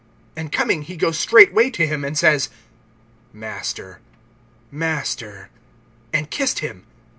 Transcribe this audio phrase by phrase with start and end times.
[0.35, 2.49] (45)And coming, he goes straightway to him, and says:
[3.33, 3.99] Master,
[4.71, 5.51] Master;
[6.11, 6.87] and kissed him.